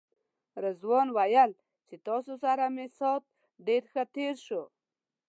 [0.63, 1.51] رضوان ویل
[1.87, 3.23] چې تاسو سره مې ساعت
[3.67, 4.63] ډېر ښه تېر شو.